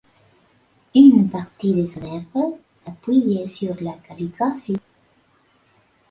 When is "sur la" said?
3.47-3.93